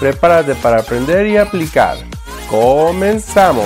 Prepárate 0.00 0.56
para 0.56 0.80
aprender 0.80 1.26
y 1.26 1.36
aplicar. 1.36 1.96
¡Comenzamos! 2.50 3.64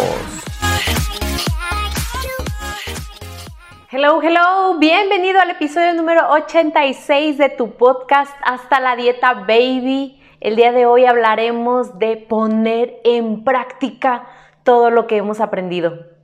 Hello, 3.91 4.21
hello, 4.23 4.79
bienvenido 4.79 5.41
al 5.41 5.51
episodio 5.51 5.95
número 5.95 6.31
86 6.31 7.39
de 7.39 7.49
tu 7.49 7.71
podcast 7.73 8.31
Hasta 8.45 8.79
la 8.79 8.95
Dieta 8.95 9.33
Baby. 9.33 10.21
El 10.41 10.57
día 10.57 10.73
de 10.73 10.85
hoy 10.85 11.07
hablaremos 11.07 11.99
de 11.99 12.19
poner 12.19 13.01
en 13.05 13.43
práctica 13.43 14.27
todo 14.65 14.91
lo 14.91 15.07
que 15.07 15.17
hemos 15.17 15.41
aprendido. 15.41 16.18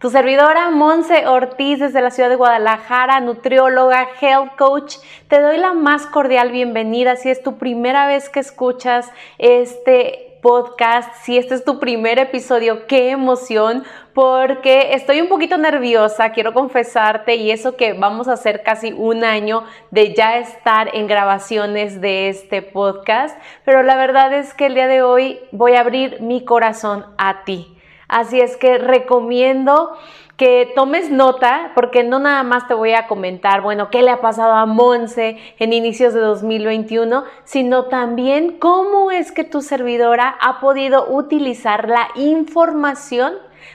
Tu 0.00 0.10
servidora 0.10 0.70
Monse 0.70 1.26
Ortiz 1.26 1.80
desde 1.80 2.00
la 2.00 2.12
ciudad 2.12 2.28
de 2.28 2.36
Guadalajara, 2.36 3.18
nutrióloga, 3.18 4.06
health 4.20 4.56
coach, 4.56 4.94
te 5.26 5.40
doy 5.40 5.58
la 5.58 5.72
más 5.72 6.06
cordial 6.06 6.52
bienvenida. 6.52 7.16
Si 7.16 7.28
es 7.30 7.42
tu 7.42 7.58
primera 7.58 8.06
vez 8.06 8.28
que 8.28 8.38
escuchas 8.38 9.10
este 9.38 10.38
podcast, 10.40 11.12
si 11.24 11.36
este 11.36 11.56
es 11.56 11.64
tu 11.64 11.80
primer 11.80 12.20
episodio, 12.20 12.86
qué 12.86 13.10
emoción, 13.10 13.82
porque 14.14 14.94
estoy 14.94 15.20
un 15.20 15.28
poquito 15.28 15.58
nerviosa, 15.58 16.30
quiero 16.30 16.54
confesarte, 16.54 17.34
y 17.34 17.50
eso 17.50 17.74
que 17.74 17.94
vamos 17.94 18.28
a 18.28 18.34
hacer 18.34 18.62
casi 18.62 18.92
un 18.92 19.24
año 19.24 19.64
de 19.90 20.14
ya 20.14 20.38
estar 20.38 20.94
en 20.94 21.08
grabaciones 21.08 22.00
de 22.00 22.28
este 22.28 22.62
podcast, 22.62 23.36
pero 23.64 23.82
la 23.82 23.96
verdad 23.96 24.32
es 24.32 24.54
que 24.54 24.66
el 24.66 24.74
día 24.74 24.86
de 24.86 25.02
hoy 25.02 25.40
voy 25.50 25.72
a 25.72 25.80
abrir 25.80 26.20
mi 26.20 26.44
corazón 26.44 27.04
a 27.18 27.42
ti 27.42 27.74
Así 28.08 28.40
es 28.40 28.56
que 28.56 28.78
recomiendo 28.78 29.92
que 30.38 30.72
tomes 30.74 31.10
nota, 31.10 31.72
porque 31.74 32.04
no 32.04 32.20
nada 32.20 32.42
más 32.44 32.68
te 32.68 32.74
voy 32.74 32.92
a 32.92 33.08
comentar, 33.08 33.60
bueno, 33.60 33.90
qué 33.90 34.02
le 34.02 34.12
ha 34.12 34.20
pasado 34.20 34.52
a 34.54 34.66
Monse 34.66 35.36
en 35.58 35.72
inicios 35.72 36.14
de 36.14 36.20
2021, 36.20 37.24
sino 37.44 37.86
también 37.86 38.58
cómo 38.58 39.10
es 39.10 39.32
que 39.32 39.44
tu 39.44 39.62
servidora 39.62 40.28
ha 40.40 40.60
podido 40.60 41.10
utilizar 41.10 41.88
la 41.88 42.08
información 42.14 43.34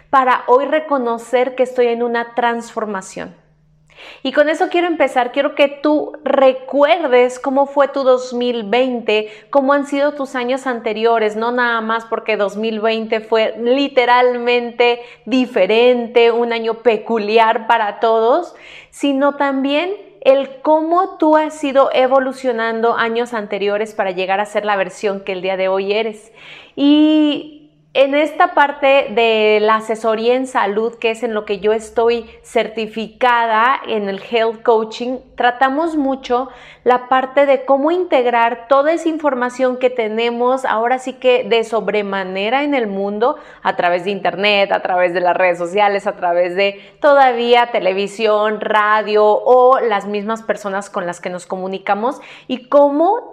para 0.10 0.44
hoy 0.48 0.66
reconocer 0.66 1.56
que 1.56 1.64
estoy 1.64 1.88
en 1.88 2.02
una 2.02 2.34
transformación. 2.34 3.43
Y 4.24 4.32
con 4.32 4.50
eso 4.50 4.70
quiero 4.70 4.88
empezar, 4.88 5.32
quiero 5.32 5.56
que 5.56 5.68
tú 5.68 6.14
recuerdes 6.24 7.40
cómo 7.40 7.66
fue 7.66 7.88
tu 7.88 8.04
2020, 8.04 9.30
cómo 9.50 9.74
han 9.74 9.86
sido 9.86 10.14
tus 10.14 10.36
años 10.36 10.68
anteriores, 10.68 11.36
no 11.36 11.52
nada 11.52 11.82
más 11.82 12.06
porque 12.06 12.38
2020 12.38 13.20
fue 13.22 13.56
literalmente 13.60 15.02
diferente, 15.26 16.32
un 16.32 16.54
año 16.54 16.76
peculiar 16.76 17.68
para 17.68 18.00
todos, 18.00 18.56
sino 18.92 19.36
también 19.36 19.94
el 20.22 20.62
cómo 20.62 21.18
tú 21.18 21.36
has 21.36 21.62
ido 21.64 21.90
evolucionando 21.94 22.96
años 22.96 23.34
anteriores 23.34 23.94
para 23.94 24.12
llegar 24.12 24.40
a 24.40 24.46
ser 24.46 24.64
la 24.64 24.78
versión 24.78 25.20
que 25.20 25.34
el 25.34 25.42
día 25.42 25.58
de 25.58 25.68
hoy 25.68 25.92
eres. 25.92 26.32
Y 26.78 27.63
en 27.96 28.16
esta 28.16 28.56
parte 28.56 29.10
de 29.12 29.60
la 29.62 29.76
asesoría 29.76 30.34
en 30.34 30.48
salud, 30.48 30.96
que 30.96 31.12
es 31.12 31.22
en 31.22 31.36
lo 31.36 31.46
que 31.46 31.60
yo 31.60 31.74
estoy 31.74 32.28
certificada 32.42 33.80
en 33.88 34.10
el 34.10 34.20
health 34.20 34.64
coaching, 34.64 35.20
tratamos 35.36 35.96
mucho 35.96 36.50
la 36.84 37.08
parte 37.08 37.46
de 37.46 37.66
cómo 37.66 37.92
integrar 37.92 38.68
toda 38.68 38.94
esa 38.94 39.10
información 39.10 39.78
que 39.78 39.92
tenemos 39.92 40.66
ahora 40.66 40.98
sí 40.98 41.14
que 41.14 41.44
de 41.44 41.64
sobremanera 41.64 42.64
en 42.64 42.74
el 42.74 42.88
mundo 42.88 43.38
a 43.62 43.76
través 43.76 44.06
de 44.06 44.12
internet, 44.12 44.72
a 44.72 44.82
través 44.82 45.14
de 45.14 45.22
las 45.22 45.38
redes 45.38 45.60
sociales, 45.60 46.08
a 46.08 46.16
través 46.16 46.56
de 46.56 46.82
todavía 47.00 47.70
televisión, 47.72 48.60
radio 48.60 49.24
o 49.24 49.80
las 49.80 50.08
mismas 50.08 50.42
personas 50.42 50.90
con 50.90 51.06
las 51.06 51.22
que 51.22 51.30
nos 51.30 51.46
comunicamos 51.46 52.20
y 52.48 52.70
cómo 52.70 53.33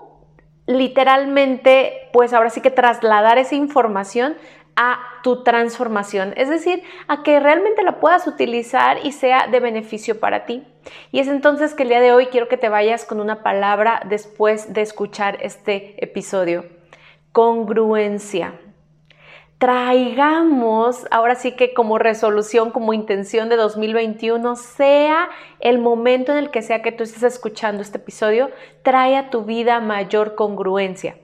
literalmente, 0.71 2.09
pues 2.13 2.33
ahora 2.33 2.49
sí 2.49 2.61
que 2.61 2.71
trasladar 2.71 3.39
esa 3.39 3.57
información 3.57 4.37
a 4.77 5.01
tu 5.23 5.43
transformación, 5.43 6.33
es 6.37 6.49
decir, 6.49 6.83
a 7.09 7.23
que 7.23 7.41
realmente 7.41 7.83
la 7.83 7.99
puedas 7.99 8.27
utilizar 8.27 8.99
y 9.05 9.13
sea 9.13 9.49
de 9.49 9.59
beneficio 9.59 10.21
para 10.21 10.47
ti. 10.47 10.65
Y 11.11 11.19
es 11.19 11.29
entonces 11.29 11.75
que 11.75 11.83
el 11.83 11.89
día 11.89 12.01
de 12.01 12.13
hoy 12.13 12.27
quiero 12.27 12.49
que 12.49 12.57
te 12.57 12.69
vayas 12.69 13.05
con 13.05 13.21
una 13.21 13.43
palabra 13.43 14.01
después 14.09 14.73
de 14.73 14.83
escuchar 14.83 15.39
este 15.43 16.03
episodio. 16.03 16.65
Congruencia. 17.33 18.55
Traigamos, 19.61 21.07
ahora 21.11 21.35
sí 21.35 21.53
que 21.53 21.75
como 21.75 21.99
resolución, 21.99 22.71
como 22.71 22.95
intención 22.95 23.51
de 23.51 23.57
2021, 23.57 24.57
sea 24.57 25.29
el 25.59 25.79
momento 25.79 26.33
en 26.33 26.39
el 26.39 26.51
que 26.51 26.63
sea 26.63 26.81
que 26.81 26.93
tú 26.93 27.03
estés 27.03 27.25
escuchando 27.25 27.83
este 27.83 27.99
episodio, 27.99 28.49
trae 28.83 29.19
a 29.19 29.29
tu 29.29 29.45
vida 29.45 29.79
mayor 29.81 30.35
congruencia. 30.35 31.19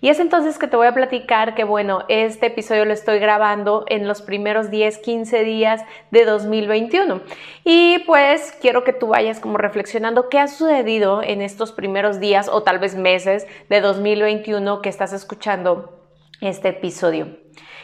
Y 0.00 0.08
es 0.08 0.20
entonces 0.20 0.58
que 0.58 0.68
te 0.68 0.76
voy 0.78 0.86
a 0.86 0.94
platicar 0.94 1.54
que, 1.54 1.64
bueno, 1.64 2.04
este 2.08 2.46
episodio 2.46 2.86
lo 2.86 2.94
estoy 2.94 3.18
grabando 3.18 3.84
en 3.88 4.08
los 4.08 4.22
primeros 4.22 4.70
10, 4.70 4.96
15 4.96 5.44
días 5.44 5.82
de 6.10 6.24
2021. 6.24 7.20
Y 7.62 7.98
pues 8.06 8.56
quiero 8.62 8.84
que 8.84 8.94
tú 8.94 9.08
vayas 9.08 9.38
como 9.38 9.58
reflexionando 9.58 10.30
qué 10.30 10.38
ha 10.38 10.48
sucedido 10.48 11.22
en 11.22 11.42
estos 11.42 11.72
primeros 11.72 12.20
días 12.20 12.48
o 12.48 12.62
tal 12.62 12.78
vez 12.78 12.96
meses 12.96 13.46
de 13.68 13.82
2021 13.82 14.80
que 14.80 14.88
estás 14.88 15.12
escuchando 15.12 16.08
este 16.40 16.70
episodio. 16.70 17.41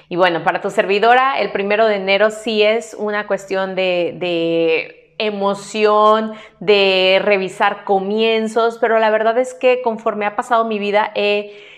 Y 0.09 0.17
bueno, 0.17 0.43
para 0.43 0.61
tu 0.61 0.71
servidora, 0.71 1.39
el 1.39 1.53
primero 1.53 1.87
de 1.87 1.97
enero 1.97 2.31
sí 2.31 2.63
es 2.63 2.95
una 2.99 3.27
cuestión 3.27 3.75
de, 3.75 5.15
emoción, 5.19 6.33
de 6.61 7.21
revisar 7.23 7.85
comienzos, 7.85 8.79
pero 8.81 8.99
la 8.99 9.11
verdad 9.11 9.37
es 9.39 9.53
que 9.53 9.83
conforme 9.83 10.25
ha 10.25 10.37
pasado 10.37 10.65
mi 10.65 10.79
vida 10.79 11.11
he 11.15 11.77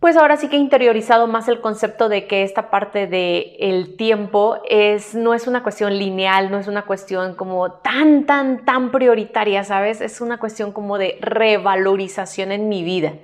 pues 0.00 0.18
ahora 0.18 0.36
sí 0.36 0.48
que 0.48 0.56
he 0.56 0.58
interiorizado 0.58 1.26
más 1.26 1.48
el 1.48 1.62
concepto 1.62 2.10
de 2.10 2.26
que 2.26 2.42
esta 2.42 2.68
parte 2.68 3.06
del 3.06 3.56
el 3.58 3.96
tiempo 3.96 4.58
es, 4.68 5.14
no 5.14 5.32
es 5.32 5.46
una 5.46 5.62
cuestión 5.62 5.98
lineal, 5.98 6.50
no 6.50 6.58
es 6.58 6.68
una 6.68 6.82
cuestión 6.82 7.34
como 7.34 7.72
tan, 7.72 8.26
tan, 8.26 8.66
tan 8.66 8.90
prioritaria, 8.90 9.64
¿sabes? 9.64 10.02
Es 10.02 10.20
una 10.20 10.36
cuestión 10.36 10.72
como 10.72 10.98
de 10.98 11.16
revalorización 11.22 12.52
en 12.52 12.68
mi 12.68 12.82
vida. 12.82 13.14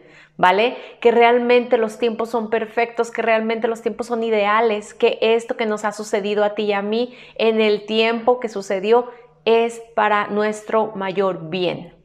¿Vale? 0.40 0.78
Que 1.02 1.10
realmente 1.10 1.76
los 1.76 1.98
tiempos 1.98 2.30
son 2.30 2.48
perfectos, 2.48 3.10
que 3.10 3.20
realmente 3.20 3.68
los 3.68 3.82
tiempos 3.82 4.06
son 4.06 4.22
ideales, 4.22 4.94
que 4.94 5.18
esto 5.20 5.58
que 5.58 5.66
nos 5.66 5.84
ha 5.84 5.92
sucedido 5.92 6.44
a 6.44 6.54
ti 6.54 6.62
y 6.62 6.72
a 6.72 6.80
mí 6.80 7.14
en 7.34 7.60
el 7.60 7.84
tiempo 7.84 8.40
que 8.40 8.48
sucedió 8.48 9.10
es 9.44 9.82
para 9.94 10.28
nuestro 10.28 10.92
mayor 10.96 11.50
bien. 11.50 11.99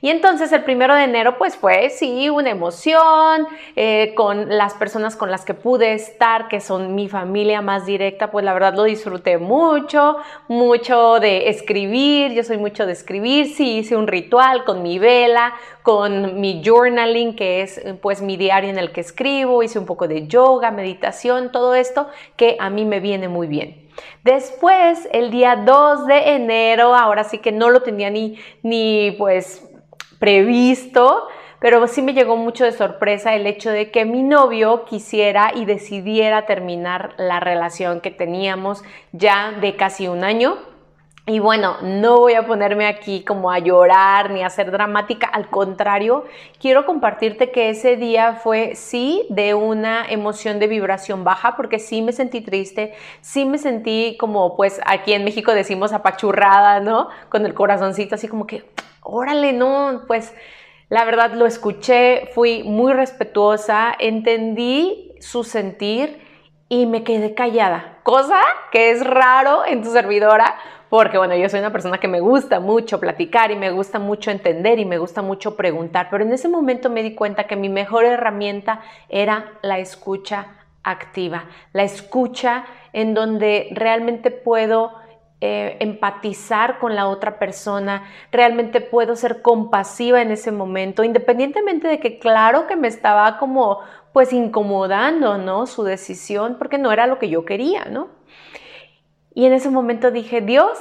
Y 0.00 0.10
entonces 0.10 0.52
el 0.52 0.64
primero 0.64 0.94
de 0.94 1.04
enero 1.04 1.38
pues 1.38 1.56
fue 1.56 1.90
sí 1.90 2.28
una 2.28 2.50
emoción 2.50 3.46
eh, 3.76 4.12
con 4.14 4.56
las 4.56 4.74
personas 4.74 5.16
con 5.16 5.30
las 5.30 5.44
que 5.44 5.54
pude 5.54 5.94
estar, 5.94 6.48
que 6.48 6.60
son 6.60 6.94
mi 6.94 7.08
familia 7.08 7.62
más 7.62 7.86
directa, 7.86 8.30
pues 8.30 8.44
la 8.44 8.52
verdad 8.52 8.74
lo 8.74 8.84
disfruté 8.84 9.38
mucho, 9.38 10.16
mucho 10.48 11.20
de 11.20 11.48
escribir, 11.48 12.32
yo 12.32 12.44
soy 12.44 12.58
mucho 12.58 12.86
de 12.86 12.92
escribir, 12.92 13.54
sí 13.54 13.78
hice 13.78 13.96
un 13.96 14.06
ritual 14.06 14.64
con 14.64 14.82
mi 14.82 14.98
vela, 14.98 15.54
con 15.82 16.40
mi 16.40 16.62
journaling, 16.64 17.34
que 17.34 17.62
es 17.62 17.80
pues 18.00 18.22
mi 18.22 18.36
diario 18.36 18.70
en 18.70 18.78
el 18.78 18.92
que 18.92 19.00
escribo, 19.00 19.62
hice 19.62 19.78
un 19.78 19.86
poco 19.86 20.08
de 20.08 20.26
yoga, 20.26 20.70
meditación, 20.70 21.50
todo 21.52 21.74
esto 21.74 22.08
que 22.36 22.56
a 22.58 22.70
mí 22.70 22.84
me 22.84 23.00
viene 23.00 23.28
muy 23.28 23.46
bien. 23.46 23.83
Después, 24.22 25.08
el 25.12 25.30
día 25.30 25.56
2 25.56 26.06
de 26.06 26.34
enero, 26.34 26.94
ahora 26.94 27.24
sí 27.24 27.38
que 27.38 27.52
no 27.52 27.70
lo 27.70 27.82
tenía 27.82 28.10
ni, 28.10 28.38
ni 28.62 29.12
pues 29.18 29.68
previsto, 30.18 31.28
pero 31.60 31.86
sí 31.86 32.02
me 32.02 32.12
llegó 32.12 32.36
mucho 32.36 32.64
de 32.64 32.72
sorpresa 32.72 33.34
el 33.34 33.46
hecho 33.46 33.70
de 33.70 33.90
que 33.90 34.04
mi 34.04 34.22
novio 34.22 34.84
quisiera 34.84 35.52
y 35.54 35.64
decidiera 35.64 36.46
terminar 36.46 37.14
la 37.16 37.40
relación 37.40 38.00
que 38.00 38.10
teníamos 38.10 38.82
ya 39.12 39.52
de 39.52 39.76
casi 39.76 40.08
un 40.08 40.24
año. 40.24 40.73
Y 41.26 41.38
bueno, 41.38 41.78
no 41.80 42.18
voy 42.18 42.34
a 42.34 42.46
ponerme 42.46 42.86
aquí 42.86 43.24
como 43.24 43.50
a 43.50 43.58
llorar 43.58 44.30
ni 44.30 44.42
a 44.42 44.50
ser 44.50 44.70
dramática, 44.70 45.26
al 45.26 45.48
contrario, 45.48 46.24
quiero 46.60 46.84
compartirte 46.84 47.50
que 47.50 47.70
ese 47.70 47.96
día 47.96 48.34
fue 48.34 48.74
sí 48.74 49.24
de 49.30 49.54
una 49.54 50.04
emoción 50.06 50.58
de 50.58 50.66
vibración 50.66 51.24
baja, 51.24 51.56
porque 51.56 51.78
sí 51.78 52.02
me 52.02 52.12
sentí 52.12 52.42
triste, 52.42 52.92
sí 53.22 53.46
me 53.46 53.56
sentí 53.56 54.18
como 54.20 54.54
pues 54.54 54.82
aquí 54.84 55.14
en 55.14 55.24
México 55.24 55.54
decimos 55.54 55.94
apachurrada, 55.94 56.80
¿no? 56.80 57.08
Con 57.30 57.46
el 57.46 57.54
corazoncito 57.54 58.16
así 58.16 58.28
como 58.28 58.46
que, 58.46 58.64
órale, 59.00 59.54
no, 59.54 60.02
pues 60.06 60.34
la 60.90 61.06
verdad 61.06 61.32
lo 61.32 61.46
escuché, 61.46 62.28
fui 62.34 62.64
muy 62.64 62.92
respetuosa, 62.92 63.94
entendí 63.98 65.14
su 65.20 65.42
sentir 65.42 66.20
y 66.68 66.84
me 66.84 67.02
quedé 67.02 67.32
callada, 67.32 68.00
cosa 68.02 68.40
que 68.70 68.90
es 68.90 69.02
raro 69.06 69.64
en 69.64 69.82
tu 69.82 69.90
servidora, 69.90 70.56
porque 70.94 71.18
bueno, 71.18 71.34
yo 71.34 71.48
soy 71.48 71.58
una 71.58 71.72
persona 71.72 71.98
que 71.98 72.06
me 72.06 72.20
gusta 72.20 72.60
mucho 72.60 73.00
platicar 73.00 73.50
y 73.50 73.56
me 73.56 73.72
gusta 73.72 73.98
mucho 73.98 74.30
entender 74.30 74.78
y 74.78 74.84
me 74.84 74.98
gusta 74.98 75.22
mucho 75.22 75.56
preguntar, 75.56 76.06
pero 76.08 76.22
en 76.22 76.32
ese 76.32 76.48
momento 76.48 76.88
me 76.88 77.02
di 77.02 77.16
cuenta 77.16 77.48
que 77.48 77.56
mi 77.56 77.68
mejor 77.68 78.04
herramienta 78.04 78.80
era 79.08 79.54
la 79.62 79.80
escucha 79.80 80.54
activa, 80.84 81.46
la 81.72 81.82
escucha 81.82 82.66
en 82.92 83.12
donde 83.12 83.70
realmente 83.72 84.30
puedo 84.30 84.92
eh, 85.40 85.78
empatizar 85.80 86.78
con 86.78 86.94
la 86.94 87.08
otra 87.08 87.40
persona, 87.40 88.04
realmente 88.30 88.80
puedo 88.80 89.16
ser 89.16 89.42
compasiva 89.42 90.22
en 90.22 90.30
ese 90.30 90.52
momento, 90.52 91.02
independientemente 91.02 91.88
de 91.88 91.98
que 91.98 92.20
claro 92.20 92.68
que 92.68 92.76
me 92.76 92.86
estaba 92.86 93.38
como 93.38 93.80
pues 94.12 94.32
incomodando, 94.32 95.38
¿no? 95.38 95.66
Su 95.66 95.82
decisión 95.82 96.54
porque 96.56 96.78
no 96.78 96.92
era 96.92 97.08
lo 97.08 97.18
que 97.18 97.28
yo 97.28 97.44
quería, 97.44 97.84
¿no? 97.86 98.10
Y 99.34 99.46
en 99.46 99.52
ese 99.52 99.70
momento 99.70 100.10
dije, 100.10 100.40
Dios, 100.40 100.78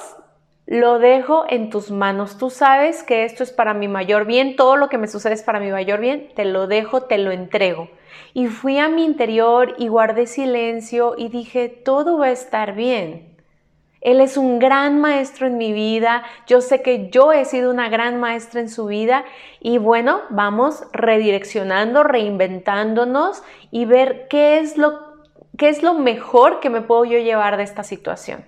lo 0.66 1.00
dejo 1.00 1.46
en 1.50 1.70
tus 1.70 1.92
manos. 1.92 2.38
Tú 2.38 2.50
sabes 2.50 3.04
que 3.04 3.26
esto 3.26 3.44
es 3.44 3.52
para 3.52 3.74
mi 3.74 3.88
mayor 3.88 4.26
bien, 4.26 4.56
todo 4.56 4.78
lo 4.78 4.90
que 4.90 4.98
me 4.98 5.08
sucede 5.08 5.34
es 5.34 5.44
para 5.44 5.60
mi 5.60 5.72
mayor 5.72 6.00
bien, 6.00 6.30
te 6.36 6.46
lo 6.46 6.68
dejo, 6.68 7.04
te 7.04 7.18
lo 7.18 7.32
entrego. 7.32 7.90
Y 8.34 8.48
fui 8.48 8.80
a 8.80 8.90
mi 8.90 9.04
interior 9.04 9.76
y 9.78 9.88
guardé 9.88 10.28
silencio 10.28 11.16
y 11.18 11.30
dije, 11.30 11.68
todo 11.68 12.18
va 12.20 12.28
a 12.28 12.32
estar 12.32 12.76
bien. 12.76 13.34
Él 14.02 14.20
es 14.20 14.36
un 14.36 14.60
gran 14.60 15.00
maestro 15.00 15.48
en 15.48 15.58
mi 15.58 15.72
vida, 15.72 16.24
yo 16.46 16.60
sé 16.60 16.82
que 16.82 17.10
yo 17.10 17.32
he 17.32 17.46
sido 17.46 17.72
una 17.72 17.88
gran 17.88 18.20
maestra 18.20 18.60
en 18.60 18.70
su 18.70 18.86
vida 18.86 19.24
y 19.62 19.78
bueno, 19.78 20.20
vamos 20.30 20.84
redireccionando, 20.92 22.04
reinventándonos 22.04 23.44
y 23.72 23.86
ver 23.86 24.28
qué 24.30 24.60
es 24.60 24.78
lo, 24.78 25.13
qué 25.58 25.70
es 25.70 25.84
lo 25.84 25.94
mejor 25.94 26.60
que 26.60 26.70
me 26.70 26.82
puedo 26.82 27.06
yo 27.06 27.20
llevar 27.20 27.58
de 27.58 27.64
esta 27.64 27.84
situación. 27.84 28.46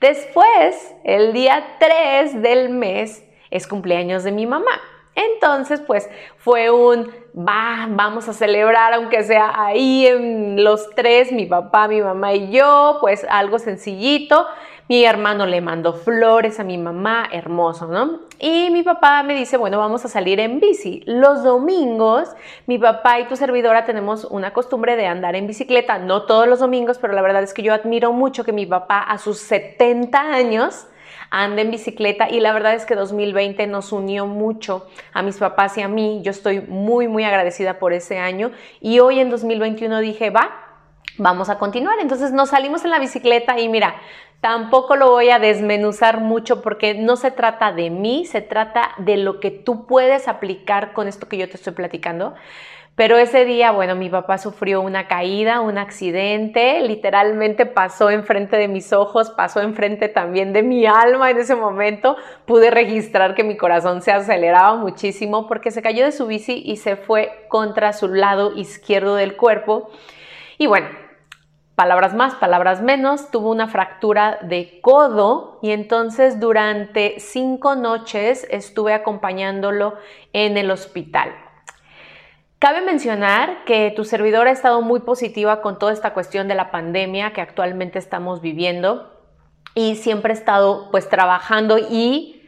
Después, 0.00 0.94
el 1.04 1.32
día 1.32 1.76
3 1.78 2.42
del 2.42 2.70
mes, 2.70 3.24
es 3.50 3.66
cumpleaños 3.66 4.24
de 4.24 4.32
mi 4.32 4.46
mamá. 4.46 4.80
Entonces, 5.14 5.80
pues 5.80 6.10
fue 6.38 6.70
un, 6.70 7.08
va, 7.36 7.86
vamos 7.88 8.28
a 8.28 8.32
celebrar, 8.32 8.94
aunque 8.94 9.22
sea 9.22 9.52
ahí 9.56 10.06
en 10.06 10.62
los 10.64 10.90
tres, 10.90 11.30
mi 11.30 11.46
papá, 11.46 11.86
mi 11.86 12.00
mamá 12.00 12.34
y 12.34 12.50
yo, 12.50 12.98
pues 13.00 13.24
algo 13.30 13.60
sencillito. 13.60 14.46
Mi 14.86 15.02
hermano 15.04 15.46
le 15.46 15.62
mandó 15.62 15.94
flores 15.94 16.60
a 16.60 16.64
mi 16.64 16.76
mamá, 16.76 17.26
hermoso, 17.32 17.86
¿no? 17.86 18.20
Y 18.38 18.68
mi 18.70 18.82
papá 18.82 19.22
me 19.22 19.34
dice, 19.34 19.56
bueno, 19.56 19.78
vamos 19.78 20.04
a 20.04 20.08
salir 20.08 20.40
en 20.40 20.60
bici. 20.60 21.02
Los 21.06 21.42
domingos, 21.42 22.28
mi 22.66 22.78
papá 22.78 23.18
y 23.18 23.24
tu 23.26 23.34
servidora 23.34 23.86
tenemos 23.86 24.26
una 24.26 24.52
costumbre 24.52 24.96
de 24.96 25.06
andar 25.06 25.36
en 25.36 25.46
bicicleta, 25.46 25.98
no 25.98 26.24
todos 26.24 26.46
los 26.46 26.60
domingos, 26.60 26.98
pero 26.98 27.14
la 27.14 27.22
verdad 27.22 27.42
es 27.42 27.54
que 27.54 27.62
yo 27.62 27.72
admiro 27.72 28.12
mucho 28.12 28.44
que 28.44 28.52
mi 28.52 28.66
papá 28.66 28.98
a 28.98 29.16
sus 29.16 29.38
70 29.38 30.20
años 30.20 30.86
anda 31.30 31.62
en 31.62 31.70
bicicleta 31.70 32.28
y 32.28 32.40
la 32.40 32.52
verdad 32.52 32.74
es 32.74 32.84
que 32.84 32.94
2020 32.94 33.66
nos 33.66 33.90
unió 33.90 34.26
mucho 34.26 34.86
a 35.14 35.22
mis 35.22 35.38
papás 35.38 35.78
y 35.78 35.82
a 35.82 35.88
mí. 35.88 36.20
Yo 36.22 36.30
estoy 36.30 36.60
muy, 36.60 37.08
muy 37.08 37.24
agradecida 37.24 37.78
por 37.78 37.94
ese 37.94 38.18
año 38.18 38.50
y 38.82 39.00
hoy 39.00 39.18
en 39.18 39.30
2021 39.30 40.00
dije, 40.00 40.28
va, 40.28 40.50
vamos 41.18 41.48
a 41.48 41.58
continuar. 41.58 41.98
Entonces 42.00 42.32
nos 42.32 42.50
salimos 42.50 42.84
en 42.84 42.90
la 42.90 42.98
bicicleta 42.98 43.58
y 43.58 43.68
mira, 43.68 43.96
tampoco 44.44 44.94
lo 44.94 45.08
voy 45.08 45.30
a 45.30 45.38
desmenuzar 45.38 46.20
mucho 46.20 46.60
porque 46.60 46.92
no 46.92 47.16
se 47.16 47.30
trata 47.30 47.72
de 47.72 47.88
mí, 47.88 48.26
se 48.26 48.42
trata 48.42 48.90
de 48.98 49.16
lo 49.16 49.40
que 49.40 49.50
tú 49.50 49.86
puedes 49.86 50.28
aplicar 50.28 50.92
con 50.92 51.08
esto 51.08 51.30
que 51.30 51.38
yo 51.38 51.48
te 51.48 51.56
estoy 51.56 51.72
platicando. 51.72 52.34
Pero 52.94 53.16
ese 53.16 53.46
día, 53.46 53.70
bueno, 53.72 53.96
mi 53.96 54.10
papá 54.10 54.36
sufrió 54.36 54.82
una 54.82 55.08
caída, 55.08 55.62
un 55.62 55.78
accidente, 55.78 56.82
literalmente 56.82 57.64
pasó 57.64 58.10
enfrente 58.10 58.58
de 58.58 58.68
mis 58.68 58.92
ojos, 58.92 59.30
pasó 59.30 59.62
enfrente 59.62 60.08
también 60.08 60.52
de 60.52 60.62
mi 60.62 60.84
alma 60.84 61.30
en 61.30 61.38
ese 61.38 61.54
momento. 61.54 62.18
Pude 62.44 62.70
registrar 62.70 63.34
que 63.34 63.44
mi 63.44 63.56
corazón 63.56 64.02
se 64.02 64.12
aceleraba 64.12 64.76
muchísimo 64.76 65.48
porque 65.48 65.70
se 65.70 65.80
cayó 65.80 66.04
de 66.04 66.12
su 66.12 66.26
bici 66.26 66.62
y 66.66 66.76
se 66.76 66.96
fue 66.96 67.46
contra 67.48 67.94
su 67.94 68.08
lado 68.08 68.54
izquierdo 68.54 69.14
del 69.14 69.36
cuerpo. 69.36 69.88
Y 70.58 70.66
bueno, 70.66 70.88
palabras 71.74 72.14
más, 72.14 72.34
palabras 72.34 72.82
menos, 72.82 73.30
tuvo 73.30 73.50
una 73.50 73.68
fractura 73.68 74.38
de 74.42 74.80
codo 74.80 75.58
y 75.62 75.72
entonces 75.72 76.38
durante 76.38 77.18
cinco 77.18 77.74
noches 77.74 78.46
estuve 78.50 78.94
acompañándolo 78.94 79.94
en 80.32 80.56
el 80.56 80.70
hospital. 80.70 81.34
Cabe 82.58 82.80
mencionar 82.80 83.64
que 83.64 83.92
tu 83.94 84.04
servidora 84.04 84.50
ha 84.50 84.52
estado 84.52 84.80
muy 84.80 85.00
positiva 85.00 85.60
con 85.60 85.78
toda 85.78 85.92
esta 85.92 86.14
cuestión 86.14 86.48
de 86.48 86.54
la 86.54 86.70
pandemia 86.70 87.32
que 87.32 87.40
actualmente 87.40 87.98
estamos 87.98 88.40
viviendo 88.40 89.10
y 89.74 89.96
siempre 89.96 90.32
he 90.32 90.36
estado 90.36 90.90
pues 90.90 91.08
trabajando 91.08 91.78
y 91.78 92.42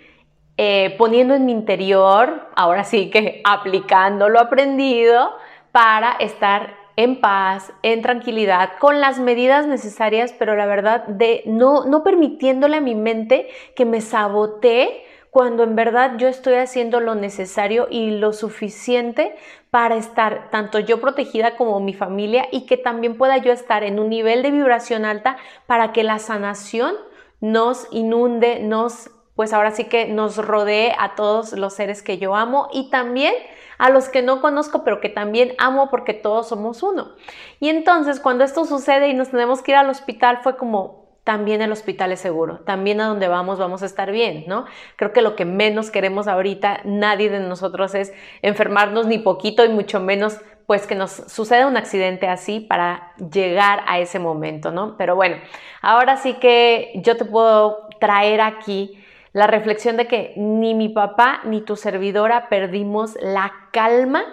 eh, 0.56 0.94
poniendo 0.96 1.34
en 1.34 1.44
mi 1.44 1.52
interior, 1.52 2.49
ahora 2.56 2.84
sí 2.84 3.11
que 3.11 3.43
aplicando 3.44 4.31
lo 4.31 4.40
aprendido 4.40 5.37
para 5.70 6.12
estar 6.12 6.85
en 6.96 7.20
paz, 7.20 7.72
en 7.82 8.02
tranquilidad, 8.02 8.72
con 8.78 9.00
las 9.00 9.19
medidas 9.19 9.66
necesarias, 9.66 10.34
pero 10.38 10.56
la 10.56 10.66
verdad 10.66 11.06
de 11.06 11.43
no, 11.46 11.84
no 11.84 12.02
permitiéndole 12.02 12.78
a 12.78 12.81
mi 12.81 12.94
mente 12.94 13.48
que 13.75 13.84
me 13.84 14.00
sabotee 14.00 15.04
cuando 15.31 15.64
en 15.64 15.76
verdad 15.76 16.16
yo 16.16 16.28
estoy 16.28 16.54
haciendo 16.54 16.98
lo 16.98 17.14
necesario 17.14 17.88
y 17.90 18.12
lo 18.12 18.32
suficiente 18.32 19.37
para 19.70 19.96
estar 19.96 20.48
tanto 20.50 20.78
yo 20.78 20.98
protegida 20.98 21.56
como 21.56 21.78
mi 21.78 21.93
familia 21.93 22.48
y 22.50 22.64
que 22.64 22.78
también 22.78 23.19
pueda 23.19 23.37
yo 23.37 23.52
estar 23.52 23.84
en 23.84 23.98
un 23.98 24.08
nivel 24.08 24.43
de 24.43 24.50
vibración 24.50 25.04
alta 25.04 25.37
para 25.66 25.93
que 25.93 26.04
la 26.04 26.19
sanación 26.19 26.94
nos 27.43 27.87
inunde, 27.90 28.60
nos, 28.60 29.10
pues 29.34 29.52
ahora 29.52 29.72
sí 29.72 29.84
que 29.84 30.06
nos 30.06 30.38
rodee 30.38 30.94
a 30.98 31.14
todos 31.14 31.52
los 31.52 31.75
seres 31.75 32.02
que 32.02 32.16
yo 32.16 32.34
amo 32.34 32.70
y 32.72 32.88
también 32.88 33.34
a 33.78 33.90
los 33.90 34.08
que 34.08 34.23
no 34.23 34.40
conozco, 34.40 34.84
pero 34.84 35.00
que 35.00 35.08
también 35.08 35.55
amo 35.58 35.90
porque 35.90 36.14
todos 36.14 36.49
somos 36.49 36.82
uno. 36.82 37.12
Y 37.61 37.69
entonces 37.69 38.20
cuando 38.20 38.44
esto 38.44 38.64
sucede 38.64 39.08
y 39.08 39.14
nos 39.14 39.31
tenemos 39.31 39.62
que 39.62 39.73
ir 39.73 39.76
al 39.76 39.90
hospital 39.90 40.40
fue 40.43 40.56
como, 40.56 41.06
también 41.25 41.61
el 41.61 41.73
hospital 41.73 42.12
es 42.12 42.20
seguro, 42.20 42.61
también 42.61 43.00
a 43.00 43.06
donde 43.06 43.26
vamos 43.26 43.58
vamos 43.58 43.82
a 43.82 43.87
estar 43.87 44.12
bien, 44.12 44.44
¿no? 44.46 44.64
Creo 44.94 45.12
que 45.12 45.23
lo 45.23 45.34
que 45.34 45.44
menos 45.44 45.90
queremos 45.90 46.28
ahorita, 46.28 46.82
nadie 46.84 47.31
de 47.31 47.40
nosotros 47.40 47.96
es 47.96 48.12
enfermarnos 48.43 49.06
ni 49.06 49.19
poquito 49.19 49.65
y 49.65 49.69
mucho 49.69 49.98
menos 49.98 50.39
pues 50.67 50.86
que 50.86 50.94
nos 50.94 51.10
suceda 51.10 51.67
un 51.67 51.77
accidente 51.77 52.29
así 52.29 52.60
para 52.60 53.12
llegar 53.32 53.82
a 53.86 53.98
ese 53.98 54.19
momento, 54.19 54.70
¿no? 54.72 54.96
Pero 54.96 55.17
bueno, 55.17 55.36
ahora 55.81 56.17
sí 56.17 56.34
que 56.34 56.93
yo 56.96 57.17
te 57.17 57.24
puedo 57.24 57.89
traer 58.00 58.41
aquí 58.41 59.03
la 59.36 59.46
reflexión 59.46 59.98
de 59.98 60.06
que 60.06 60.32
ni 60.36 60.74
mi 60.74 60.88
papá 60.88 61.43
ni 61.44 61.60
tu 61.60 61.76
servidora 61.76 62.48
perdimos 62.48 63.19
la 63.20 63.52
calma 63.70 64.24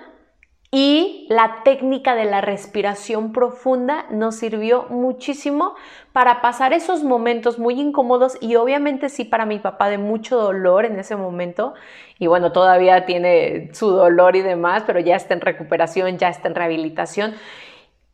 y 0.71 1.27
la 1.29 1.59
técnica 1.65 2.15
de 2.15 2.23
la 2.23 2.39
respiración 2.39 3.33
profunda 3.33 4.05
nos 4.11 4.37
sirvió 4.37 4.85
muchísimo 4.89 5.75
para 6.13 6.41
pasar 6.41 6.71
esos 6.71 7.03
momentos 7.03 7.59
muy 7.59 7.81
incómodos 7.81 8.37
y 8.39 8.55
obviamente 8.55 9.09
sí 9.09 9.25
para 9.25 9.45
mi 9.45 9.59
papá 9.59 9.89
de 9.89 9.97
mucho 9.97 10.37
dolor 10.37 10.85
en 10.85 10.97
ese 10.97 11.17
momento. 11.17 11.73
Y 12.17 12.27
bueno, 12.27 12.53
todavía 12.53 13.05
tiene 13.05 13.71
su 13.73 13.89
dolor 13.89 14.37
y 14.37 14.41
demás, 14.41 14.83
pero 14.87 15.01
ya 15.01 15.17
está 15.17 15.33
en 15.33 15.41
recuperación, 15.41 16.17
ya 16.17 16.29
está 16.29 16.47
en 16.47 16.55
rehabilitación 16.55 17.35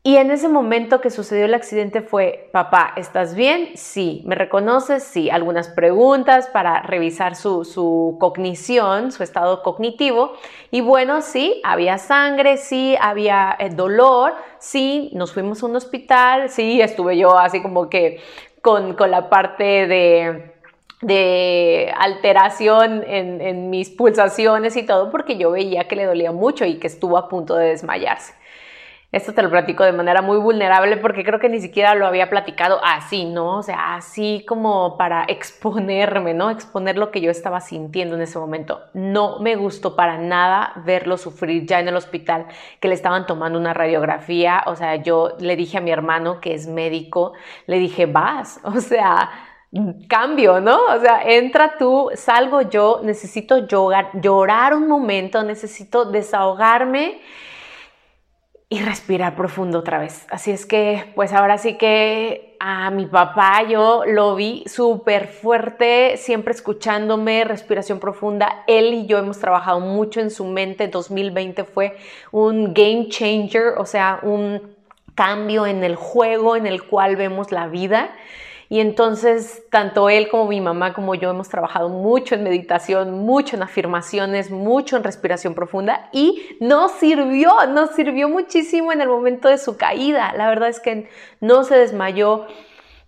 y 0.01 0.15
en 0.15 0.31
ese 0.31 0.47
momento 0.47 1.01
que 1.01 1.09
sucedió 1.09 1.43
el 1.43 1.53
accidente 1.53 2.01
fue, 2.01 2.49
papá, 2.53 2.93
¿estás 2.95 3.35
bien? 3.35 3.71
Sí. 3.75 4.23
¿Me 4.25 4.33
reconoces? 4.33 5.03
Sí. 5.03 5.29
Algunas 5.29 5.67
preguntas 5.67 6.47
para 6.47 6.81
revisar 6.83 7.35
su, 7.35 8.15
cognición, 8.17 9.11
su 9.11 9.23
estado 9.23 9.61
cognitivo. 9.61 10.33
Y 10.71 10.79
bueno, 10.79 11.21
sí, 11.21 11.59
había 11.65 11.97
sangre, 11.97 12.55
sí, 12.55 12.95
había 13.01 13.57
eh, 13.59 13.69
dolor, 13.69 14.35
sí, 14.57 15.11
nos 15.13 15.33
fuimos 15.33 15.63
a 15.63 15.65
un 15.65 15.75
hospital, 15.75 16.49
sí, 16.49 16.81
estuve 16.81 17.17
yo 17.17 17.37
así 17.37 17.61
como 17.61 17.89
que 17.89 18.21
con, 18.61 18.95
la 18.97 19.29
parte 19.29 19.87
de 19.87 20.55
de 21.01 21.93
alteración 21.97 23.05
en, 23.07 23.39
en, 23.39 23.69
mis 23.69 23.89
pulsaciones 23.89 24.75
y 24.75 24.85
todo 24.85 25.11
porque 25.11 25.37
yo 25.37 25.51
veía 25.51 25.87
que 25.87 25.95
le 25.95 26.03
dolía 26.03 26.33
mucho 26.33 26.65
y 26.65 26.77
que 26.77 26.87
estuvo 26.87 27.17
a 27.17 27.29
punto 27.29 27.55
de 27.55 27.69
desmayarse. 27.69 28.33
Esto 29.11 29.33
te 29.33 29.41
lo 29.41 29.49
platico 29.49 29.83
de 29.83 29.91
manera 29.91 30.21
muy 30.21 30.37
vulnerable 30.37 30.95
porque 30.97 31.23
creo 31.23 31.39
que 31.39 31.49
ni 31.49 31.59
siquiera 31.59 31.95
lo 31.95 32.05
había 32.05 32.29
platicado 32.29 32.79
así, 32.83 33.25
¿no? 33.25 33.57
O 33.57 33.63
sea, 33.63 33.95
así 33.95 34.45
como 34.47 34.97
para 34.97 35.23
exponerme, 35.27 36.35
¿no? 36.35 36.51
Exponer 36.51 36.95
lo 36.95 37.09
que 37.09 37.19
yo 37.19 37.31
estaba 37.31 37.59
sintiendo 37.59 38.15
en 38.15 38.21
ese 38.21 38.37
momento. 38.37 38.81
No 38.93 39.39
me 39.39 39.55
gustó 39.55 39.95
para 39.95 40.19
nada 40.19 40.73
verlo 40.85 41.17
sufrir 41.17 41.65
ya 41.65 41.79
en 41.79 41.87
el 41.87 41.95
hospital, 41.95 42.45
que 42.79 42.87
le 42.87 42.93
estaban 42.93 43.25
tomando 43.25 43.57
una 43.57 43.73
radiografía. 43.73 44.61
O 44.67 44.75
sea, 44.75 44.97
yo 44.97 45.31
le 45.39 45.55
dije 45.55 45.79
a 45.79 45.81
mi 45.81 45.89
hermano, 45.89 46.39
que 46.39 46.53
es 46.53 46.67
médico, 46.67 47.33
le 47.65 47.79
dije, 47.79 48.05
vas, 48.05 48.59
o 48.63 48.79
sea, 48.79 49.31
cambio, 50.07 50.61
¿no? 50.61 50.85
O 50.85 50.99
sea, 50.99 51.23
entra 51.23 51.77
tú, 51.79 52.11
salgo 52.13 52.61
yo, 52.61 53.01
necesito 53.03 53.65
llorar, 53.65 54.11
llorar 54.13 54.75
un 54.75 54.87
momento, 54.87 55.43
necesito 55.43 56.05
desahogarme 56.05 57.21
y 58.71 58.81
respirar 58.81 59.35
profundo 59.35 59.79
otra 59.79 59.97
vez. 59.97 60.27
Así 60.29 60.51
es 60.51 60.67
que, 60.67 61.11
pues 61.15 61.33
ahora 61.33 61.57
sí 61.57 61.73
que 61.73 62.55
a 62.59 62.91
mi 62.91 63.07
papá 63.07 63.63
yo 63.67 64.03
lo 64.05 64.35
vi 64.35 64.63
súper 64.67 65.27
fuerte, 65.27 66.17
siempre 66.17 66.53
escuchándome, 66.53 67.45
respiración 67.45 67.99
profunda. 67.99 68.63
Él 68.67 68.93
y 68.93 69.05
yo 69.07 69.17
hemos 69.17 69.39
trabajado 69.39 69.79
mucho 69.79 70.19
en 70.19 70.29
su 70.29 70.45
mente. 70.45 70.87
2020 70.87 71.63
fue 71.63 71.97
un 72.31 72.73
game 72.75 73.07
changer, 73.09 73.73
o 73.77 73.85
sea, 73.85 74.19
un 74.21 74.75
cambio 75.15 75.65
en 75.65 75.83
el 75.83 75.95
juego 75.95 76.55
en 76.55 76.67
el 76.67 76.83
cual 76.83 77.15
vemos 77.15 77.51
la 77.51 77.67
vida. 77.67 78.11
Y 78.71 78.81
entonces, 78.81 79.63
tanto 79.71 80.11
él 80.11 80.29
como 80.29 80.47
mi 80.47 80.61
mamá 80.61 80.93
como 80.93 81.15
yo 81.15 81.31
hemos 81.31 81.49
trabajado 81.49 81.89
mucho 81.89 82.35
en 82.35 82.43
meditación, 82.43 83.25
mucho 83.25 83.55
en 83.55 83.63
afirmaciones, 83.63 84.51
mucho 84.51 84.95
en 84.95 85.03
respiración 85.03 85.55
profunda 85.55 86.07
y 86.13 86.57
nos 86.59 86.91
sirvió, 86.91 87.51
nos 87.67 87.95
sirvió 87.95 88.29
muchísimo 88.29 88.91
en 88.93 89.01
el 89.01 89.09
momento 89.09 89.47
de 89.47 89.57
su 89.57 89.75
caída. 89.75 90.33
La 90.37 90.47
verdad 90.49 90.69
es 90.69 90.79
que 90.79 91.09
no 91.41 91.63
se 91.63 91.77
desmayó, 91.77 92.45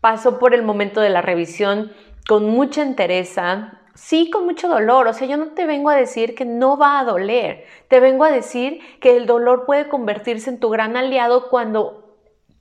pasó 0.02 0.40
por 0.40 0.56
el 0.56 0.64
momento 0.64 1.00
de 1.00 1.12
la 1.12 1.22
revisión 1.22 1.92
con 2.28 2.50
mucha 2.50 2.82
entereza, 2.82 3.82
sí 3.94 4.32
con 4.32 4.46
mucho 4.46 4.68
dolor. 4.68 5.08
O 5.08 5.14
sea, 5.14 5.28
yo 5.28 5.38
no 5.38 5.50
te 5.50 5.68
vengo 5.68 5.92
a 5.92 5.96
decir 5.96 6.34
que 6.34 6.46
no 6.46 6.76
va 6.76 7.00
a 7.00 7.04
doler. 7.04 7.66
Te 7.88 8.00
vengo 8.00 8.24
a 8.24 8.32
decir 8.32 8.80
que 9.00 9.16
el 9.16 9.28
dolor 9.28 9.66
puede 9.68 9.88
convertirse 9.88 10.50
en 10.50 10.60
tu 10.60 10.70
gran 10.70 10.98
aliado 10.98 11.50
cuando 11.50 12.01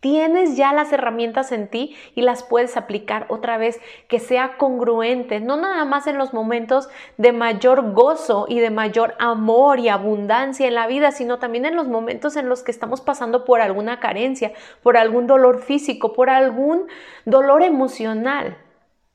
Tienes 0.00 0.56
ya 0.56 0.72
las 0.72 0.92
herramientas 0.94 1.52
en 1.52 1.68
ti 1.68 1.94
y 2.14 2.22
las 2.22 2.42
puedes 2.42 2.78
aplicar 2.78 3.26
otra 3.28 3.58
vez 3.58 3.78
que 4.08 4.18
sea 4.18 4.56
congruente, 4.56 5.40
no 5.40 5.58
nada 5.58 5.84
más 5.84 6.06
en 6.06 6.16
los 6.16 6.32
momentos 6.32 6.88
de 7.18 7.32
mayor 7.32 7.92
gozo 7.92 8.46
y 8.48 8.60
de 8.60 8.70
mayor 8.70 9.14
amor 9.18 9.78
y 9.78 9.90
abundancia 9.90 10.66
en 10.66 10.74
la 10.74 10.86
vida, 10.86 11.12
sino 11.12 11.38
también 11.38 11.66
en 11.66 11.76
los 11.76 11.86
momentos 11.86 12.36
en 12.36 12.48
los 12.48 12.62
que 12.62 12.70
estamos 12.70 13.02
pasando 13.02 13.44
por 13.44 13.60
alguna 13.60 14.00
carencia, 14.00 14.52
por 14.82 14.96
algún 14.96 15.26
dolor 15.26 15.60
físico, 15.60 16.14
por 16.14 16.30
algún 16.30 16.86
dolor 17.26 17.62
emocional. 17.62 18.56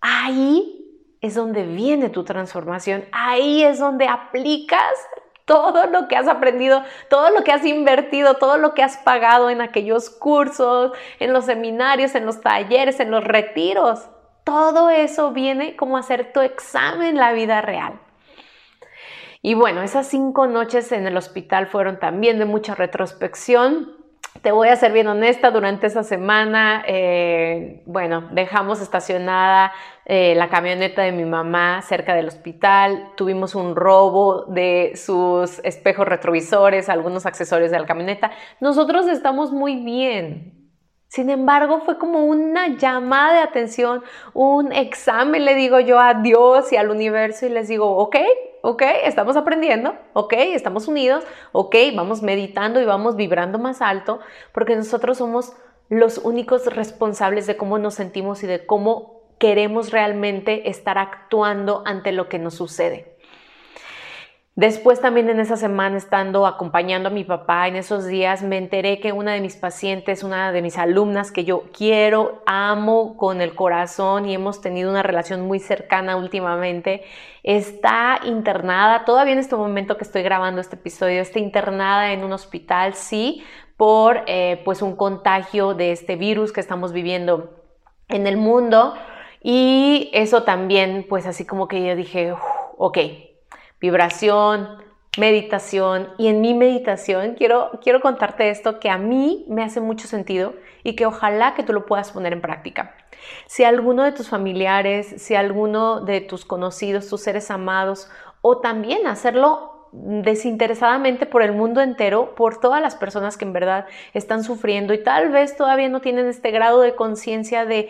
Ahí 0.01 0.85
es 1.19 1.33
donde 1.33 1.65
viene 1.65 2.09
tu 2.09 2.23
transformación, 2.23 3.05
ahí 3.11 3.63
es 3.63 3.79
donde 3.79 4.07
aplicas 4.07 4.93
todo 5.45 5.85
lo 5.87 6.07
que 6.07 6.15
has 6.15 6.27
aprendido, 6.27 6.83
todo 7.09 7.29
lo 7.29 7.43
que 7.43 7.51
has 7.51 7.63
invertido, 7.65 8.35
todo 8.35 8.57
lo 8.57 8.73
que 8.73 8.83
has 8.83 8.97
pagado 8.97 9.49
en 9.49 9.61
aquellos 9.61 10.09
cursos, 10.09 10.91
en 11.19 11.33
los 11.33 11.45
seminarios, 11.45 12.15
en 12.15 12.25
los 12.25 12.41
talleres, 12.41 12.99
en 12.99 13.11
los 13.11 13.23
retiros. 13.23 14.09
Todo 14.43 14.89
eso 14.89 15.31
viene 15.31 15.75
como 15.75 15.97
a 15.97 16.01
hacer 16.01 16.33
tu 16.33 16.41
examen 16.41 17.09
en 17.09 17.17
la 17.17 17.31
vida 17.33 17.61
real. 17.61 17.99
Y 19.41 19.53
bueno, 19.53 19.83
esas 19.83 20.07
cinco 20.07 20.47
noches 20.47 20.91
en 20.91 21.05
el 21.05 21.17
hospital 21.17 21.67
fueron 21.67 21.99
también 21.99 22.39
de 22.39 22.45
mucha 22.45 22.73
retrospección. 22.73 24.04
Te 24.41 24.51
voy 24.51 24.67
a 24.67 24.75
ser 24.75 24.91
bien 24.91 25.07
honesta, 25.07 25.49
durante 25.49 25.87
esa 25.87 26.03
semana, 26.03 26.83
eh, 26.87 27.81
bueno, 27.85 28.27
dejamos 28.31 28.81
estacionada 28.81 29.71
eh, 30.05 30.35
la 30.35 30.49
camioneta 30.49 31.01
de 31.01 31.11
mi 31.11 31.25
mamá 31.25 31.81
cerca 31.81 32.13
del 32.13 32.27
hospital, 32.27 33.11
tuvimos 33.15 33.55
un 33.55 33.75
robo 33.75 34.45
de 34.45 34.91
sus 34.95 35.59
espejos 35.63 36.07
retrovisores, 36.07 36.89
algunos 36.89 37.25
accesorios 37.25 37.71
de 37.71 37.79
la 37.79 37.85
camioneta. 37.85 38.31
Nosotros 38.59 39.07
estamos 39.07 39.51
muy 39.51 39.77
bien. 39.77 40.65
Sin 41.07 41.29
embargo, 41.29 41.79
fue 41.79 41.97
como 41.97 42.25
una 42.25 42.75
llamada 42.75 43.35
de 43.35 43.39
atención, 43.39 44.03
un 44.33 44.73
examen, 44.73 45.45
le 45.45 45.55
digo 45.55 45.79
yo 45.79 45.99
a 45.99 46.15
Dios 46.15 46.73
y 46.73 46.77
al 46.77 46.89
universo 46.89 47.45
y 47.45 47.49
les 47.49 47.67
digo, 47.67 47.97
ok, 47.97 48.17
ok, 48.65 48.81
estamos 49.03 49.37
aprendiendo, 49.37 49.95
ok, 50.13 50.33
estamos 50.37 50.87
unidos, 50.87 51.23
ok, 51.51 51.75
vamos 51.95 52.23
meditando 52.23 52.81
y 52.81 52.85
vamos 52.85 53.15
vibrando 53.15 53.59
más 53.59 53.79
alto, 53.79 54.19
porque 54.53 54.75
nosotros 54.75 55.19
somos 55.19 55.53
los 55.87 56.17
únicos 56.17 56.65
responsables 56.65 57.45
de 57.45 57.57
cómo 57.57 57.77
nos 57.77 57.93
sentimos 57.93 58.41
y 58.41 58.47
de 58.47 58.65
cómo 58.65 59.21
queremos 59.37 59.91
realmente 59.91 60.67
estar 60.67 60.97
actuando 60.97 61.83
ante 61.85 62.11
lo 62.11 62.27
que 62.27 62.39
nos 62.39 62.55
sucede. 62.55 63.14
Después 64.57 65.01
también 65.01 65.29
en 65.29 65.41
esa 65.41 65.57
semana 65.57 65.97
estando 65.97 66.47
acompañando 66.47 67.09
a 67.09 67.11
mi 67.11 67.25
papá 67.25 67.67
en 67.67 67.75
esos 67.75 68.05
días 68.05 68.41
me 68.41 68.57
enteré 68.57 69.01
que 69.01 69.11
una 69.11 69.33
de 69.33 69.41
mis 69.41 69.57
pacientes, 69.57 70.23
una 70.23 70.53
de 70.53 70.61
mis 70.61 70.77
alumnas 70.77 71.33
que 71.33 71.43
yo 71.43 71.63
quiero, 71.73 72.41
amo 72.45 73.17
con 73.17 73.41
el 73.41 73.53
corazón 73.53 74.29
y 74.29 74.33
hemos 74.33 74.61
tenido 74.61 74.89
una 74.89 75.03
relación 75.03 75.41
muy 75.41 75.59
cercana 75.59 76.15
últimamente, 76.15 77.03
está 77.43 78.21
internada, 78.23 79.03
todavía 79.03 79.33
en 79.33 79.39
este 79.39 79.57
momento 79.57 79.97
que 79.97 80.05
estoy 80.05 80.23
grabando 80.23 80.61
este 80.61 80.77
episodio, 80.77 81.21
está 81.21 81.39
internada 81.39 82.13
en 82.13 82.23
un 82.23 82.31
hospital, 82.31 82.93
sí, 82.93 83.43
por 83.75 84.23
eh, 84.25 84.61
pues 84.63 84.81
un 84.81 84.95
contagio 84.95 85.73
de 85.73 85.91
este 85.91 86.15
virus 86.15 86.53
que 86.53 86.61
estamos 86.61 86.93
viviendo 86.93 87.61
en 88.07 88.25
el 88.25 88.37
mundo. 88.37 88.93
Y 89.43 90.09
eso 90.13 90.43
también, 90.43 91.05
pues 91.09 91.25
así 91.25 91.45
como 91.45 91.67
que 91.67 91.85
yo 91.85 91.95
dije, 91.95 92.33
ok, 92.77 92.97
vibración, 93.85 94.67
meditación. 95.17 96.09
Y 96.17 96.27
en 96.27 96.41
mi 96.41 96.53
meditación 96.55 97.35
quiero, 97.35 97.79
quiero 97.83 98.01
contarte 98.01 98.49
esto 98.49 98.79
que 98.79 98.89
a 98.89 98.97
mí 98.97 99.45
me 99.47 99.63
hace 99.63 99.79
mucho 99.79 100.07
sentido 100.07 100.53
y 100.83 100.95
que 100.95 101.05
ojalá 101.05 101.53
que 101.53 101.63
tú 101.63 101.71
lo 101.71 101.85
puedas 101.85 102.11
poner 102.11 102.33
en 102.33 102.41
práctica. 102.41 102.95
Si 103.45 103.63
alguno 103.63 104.03
de 104.03 104.11
tus 104.11 104.27
familiares, 104.27 105.15
si 105.17 105.35
alguno 105.35 106.01
de 106.01 106.21
tus 106.21 106.45
conocidos, 106.45 107.07
tus 107.07 107.21
seres 107.21 107.51
amados, 107.51 108.09
o 108.41 108.59
también 108.59 109.05
hacerlo 109.07 109.89
desinteresadamente 109.91 111.25
por 111.27 111.43
el 111.43 111.53
mundo 111.53 111.81
entero, 111.81 112.33
por 112.35 112.59
todas 112.59 112.81
las 112.81 112.95
personas 112.95 113.37
que 113.37 113.45
en 113.45 113.53
verdad 113.53 113.85
están 114.13 114.43
sufriendo 114.43 114.93
y 114.93 115.03
tal 115.03 115.29
vez 115.29 115.55
todavía 115.55 115.89
no 115.89 116.01
tienen 116.01 116.27
este 116.27 116.51
grado 116.51 116.81
de 116.81 116.95
conciencia 116.95 117.65
de 117.65 117.89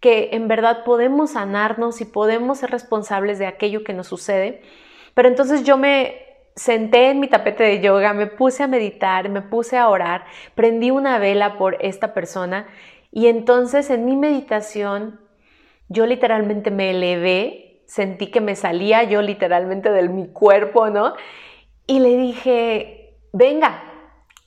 que 0.00 0.30
en 0.32 0.48
verdad 0.48 0.84
podemos 0.84 1.32
sanarnos 1.32 2.00
y 2.00 2.04
podemos 2.04 2.58
ser 2.58 2.70
responsables 2.70 3.38
de 3.38 3.46
aquello 3.46 3.84
que 3.84 3.94
nos 3.94 4.06
sucede. 4.06 4.62
Pero 5.14 5.28
entonces 5.28 5.64
yo 5.64 5.76
me 5.76 6.26
senté 6.56 7.10
en 7.10 7.20
mi 7.20 7.28
tapete 7.28 7.62
de 7.64 7.80
yoga, 7.80 8.12
me 8.12 8.26
puse 8.26 8.62
a 8.62 8.66
meditar, 8.66 9.28
me 9.28 9.42
puse 9.42 9.78
a 9.78 9.88
orar, 9.88 10.24
prendí 10.54 10.90
una 10.90 11.18
vela 11.18 11.56
por 11.56 11.76
esta 11.80 12.12
persona 12.12 12.66
y 13.10 13.26
entonces 13.28 13.90
en 13.90 14.04
mi 14.04 14.16
meditación 14.16 15.20
yo 15.88 16.06
literalmente 16.06 16.70
me 16.70 16.90
elevé, 16.90 17.82
sentí 17.86 18.28
que 18.28 18.40
me 18.40 18.54
salía 18.54 19.02
yo 19.04 19.22
literalmente 19.22 19.90
de 19.90 20.08
mi 20.08 20.28
cuerpo, 20.28 20.90
¿no? 20.90 21.14
Y 21.86 21.98
le 21.98 22.16
dije, 22.16 23.18
venga, 23.32 23.82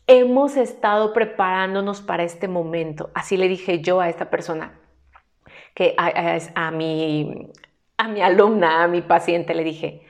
hemos 0.07 0.55
estado 0.55 1.11
preparándonos 1.11 2.01
para 2.01 2.23
este 2.23 2.47
momento. 2.47 3.09
Así 3.13 3.35
le 3.35 3.49
dije 3.49 3.81
yo 3.81 3.99
a 3.99 4.07
esta 4.07 4.29
persona 4.29 4.79
que 5.73 5.95
a, 5.97 6.71
mi, 6.71 7.49
a 7.97 8.07
mi 8.07 8.21
alumna, 8.21 8.83
a 8.83 8.87
mi 8.87 9.01
paciente, 9.01 9.53
le 9.53 9.63
dije, 9.63 10.05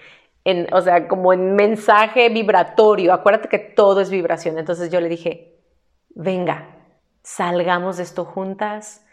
o 0.71 0.81
sea, 0.81 1.07
como 1.07 1.33
en 1.33 1.55
mensaje 1.55 2.29
vibratorio, 2.29 3.13
acuérdate 3.13 3.47
que 3.47 3.59
todo 3.59 4.01
es 4.01 4.09
vibración. 4.09 4.57
Entonces 4.57 4.91
yo 4.91 5.00
le 5.00 5.09
dije, 5.09 5.59
venga, 6.09 6.73
salgamos 7.23 7.97
de 7.97 8.03
esto 8.03 8.25
juntas, 8.25 9.05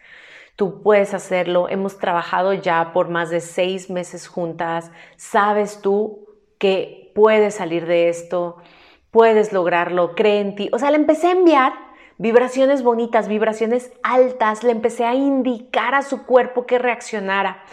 tú 0.57 0.83
puedes 0.83 1.15
hacerlo, 1.15 1.69
hemos 1.69 1.99
trabajado 1.99 2.53
ya 2.53 2.93
por 2.93 3.09
más 3.09 3.31
de 3.31 3.41
seis 3.41 3.91
meses 3.91 4.29
juntas, 4.29 4.91
sabes 5.17 5.81
tú 5.81 6.27
que 6.59 7.13
puedes 7.15 7.55
salir 7.55 7.87
de 7.87 8.09
esto, 8.09 8.57
puedes 9.11 9.53
lograrlo, 9.53 10.15
cree 10.15 10.41
en 10.41 10.55
ti. 10.57 10.69
O 10.73 10.79
sea, 10.79 10.91
le 10.91 10.97
empecé 10.97 11.29
a 11.29 11.33
enviar 11.33 11.73
vibraciones 12.19 12.83
bonitas, 12.83 13.29
vibraciones 13.29 13.93
altas, 14.03 14.63
le 14.63 14.73
empecé 14.73 15.07
a 15.07 15.15
indicar 15.15 15.95
a 15.95 16.03
su 16.03 16.27
cuerpo 16.27 16.67
que 16.67 16.79
reaccionara. 16.79 17.65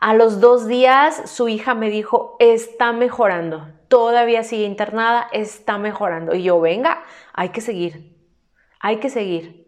A 0.00 0.14
los 0.14 0.40
dos 0.40 0.66
días 0.66 1.30
su 1.30 1.48
hija 1.48 1.74
me 1.74 1.88
dijo, 1.88 2.36
está 2.38 2.92
mejorando, 2.92 3.68
todavía 3.88 4.42
sigue 4.42 4.64
internada, 4.64 5.28
está 5.32 5.78
mejorando. 5.78 6.34
Y 6.34 6.42
yo, 6.42 6.60
venga, 6.60 7.02
hay 7.32 7.50
que 7.50 7.60
seguir, 7.60 8.16
hay 8.80 8.96
que 8.96 9.08
seguir. 9.08 9.64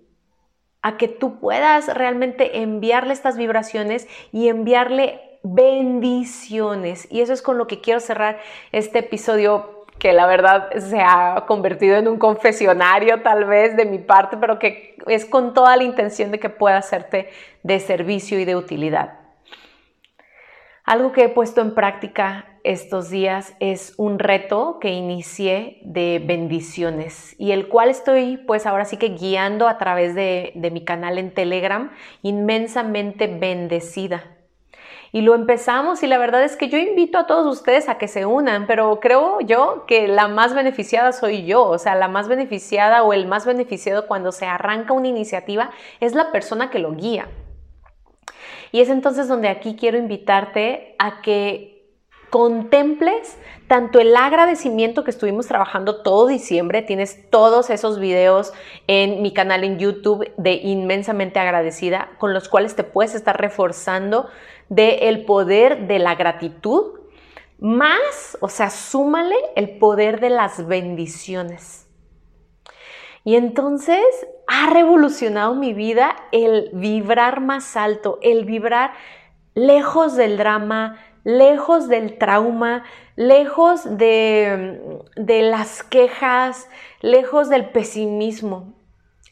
A 0.82 0.96
que 0.96 1.08
tú 1.08 1.40
puedas 1.40 1.92
realmente 1.94 2.60
enviarle 2.60 3.12
estas 3.12 3.36
vibraciones 3.36 4.06
y 4.30 4.48
enviarle 4.48 5.38
bendiciones. 5.42 7.10
Y 7.10 7.22
eso 7.22 7.32
es 7.32 7.42
con 7.42 7.58
lo 7.58 7.66
que 7.66 7.80
quiero 7.80 8.00
cerrar 8.00 8.38
este 8.72 9.00
episodio 9.00 9.84
que 9.98 10.12
la 10.12 10.26
verdad 10.26 10.70
se 10.74 11.00
ha 11.00 11.44
convertido 11.46 11.96
en 11.96 12.08
un 12.08 12.18
confesionario 12.18 13.22
tal 13.22 13.46
vez 13.46 13.76
de 13.76 13.86
mi 13.86 13.98
parte, 13.98 14.36
pero 14.36 14.58
que 14.58 14.96
es 15.06 15.24
con 15.24 15.54
toda 15.54 15.76
la 15.76 15.84
intención 15.84 16.30
de 16.30 16.38
que 16.38 16.50
pueda 16.50 16.78
hacerte 16.78 17.30
de 17.62 17.80
servicio 17.80 18.38
y 18.38 18.44
de 18.44 18.56
utilidad. 18.56 19.25
Algo 20.86 21.10
que 21.10 21.24
he 21.24 21.28
puesto 21.28 21.62
en 21.62 21.74
práctica 21.74 22.46
estos 22.62 23.10
días 23.10 23.56
es 23.58 23.94
un 23.96 24.20
reto 24.20 24.78
que 24.80 24.92
inicié 24.92 25.80
de 25.82 26.22
bendiciones 26.24 27.34
y 27.40 27.50
el 27.50 27.66
cual 27.66 27.88
estoy 27.90 28.36
pues 28.36 28.66
ahora 28.66 28.84
sí 28.84 28.96
que 28.96 29.08
guiando 29.08 29.66
a 29.66 29.78
través 29.78 30.14
de, 30.14 30.52
de 30.54 30.70
mi 30.70 30.84
canal 30.84 31.18
en 31.18 31.34
Telegram, 31.34 31.90
inmensamente 32.22 33.26
bendecida. 33.26 34.36
Y 35.10 35.22
lo 35.22 35.34
empezamos 35.34 36.04
y 36.04 36.06
la 36.06 36.18
verdad 36.18 36.44
es 36.44 36.54
que 36.54 36.68
yo 36.68 36.78
invito 36.78 37.18
a 37.18 37.26
todos 37.26 37.52
ustedes 37.52 37.88
a 37.88 37.98
que 37.98 38.06
se 38.06 38.24
unan, 38.24 38.68
pero 38.68 39.00
creo 39.00 39.40
yo 39.40 39.86
que 39.88 40.06
la 40.06 40.28
más 40.28 40.54
beneficiada 40.54 41.10
soy 41.10 41.46
yo, 41.46 41.64
o 41.64 41.78
sea, 41.78 41.96
la 41.96 42.06
más 42.06 42.28
beneficiada 42.28 43.02
o 43.02 43.12
el 43.12 43.26
más 43.26 43.44
beneficiado 43.44 44.06
cuando 44.06 44.30
se 44.30 44.46
arranca 44.46 44.92
una 44.92 45.08
iniciativa 45.08 45.70
es 45.98 46.14
la 46.14 46.30
persona 46.30 46.70
que 46.70 46.78
lo 46.78 46.92
guía. 46.92 47.26
Y 48.72 48.80
es 48.80 48.88
entonces 48.88 49.28
donde 49.28 49.48
aquí 49.48 49.76
quiero 49.76 49.98
invitarte 49.98 50.94
a 50.98 51.22
que 51.22 51.76
contemples 52.30 53.38
tanto 53.68 53.98
el 53.98 54.14
agradecimiento 54.16 55.04
que 55.04 55.10
estuvimos 55.10 55.46
trabajando 55.46 56.02
todo 56.02 56.26
diciembre, 56.26 56.82
tienes 56.82 57.30
todos 57.30 57.70
esos 57.70 57.98
videos 57.98 58.52
en 58.86 59.22
mi 59.22 59.32
canal 59.32 59.64
en 59.64 59.78
YouTube 59.78 60.30
de 60.36 60.54
inmensamente 60.54 61.38
agradecida, 61.38 62.10
con 62.18 62.32
los 62.34 62.48
cuales 62.48 62.76
te 62.76 62.84
puedes 62.84 63.14
estar 63.14 63.40
reforzando 63.40 64.28
del 64.68 65.24
poder 65.24 65.86
de 65.86 65.98
la 65.98 66.14
gratitud, 66.14 67.00
más, 67.58 68.36
o 68.40 68.48
sea, 68.48 68.70
súmale 68.70 69.36
el 69.54 69.78
poder 69.78 70.20
de 70.20 70.30
las 70.30 70.66
bendiciones. 70.66 71.85
Y 73.26 73.34
entonces 73.34 74.06
ha 74.46 74.70
revolucionado 74.70 75.56
mi 75.56 75.74
vida 75.74 76.14
el 76.30 76.70
vibrar 76.72 77.40
más 77.40 77.76
alto, 77.76 78.20
el 78.22 78.44
vibrar 78.44 78.92
lejos 79.56 80.14
del 80.14 80.36
drama, 80.36 81.00
lejos 81.24 81.88
del 81.88 82.18
trauma, 82.18 82.84
lejos 83.16 83.98
de, 83.98 85.00
de 85.16 85.42
las 85.42 85.82
quejas, 85.82 86.70
lejos 87.00 87.48
del 87.48 87.68
pesimismo. 87.70 88.74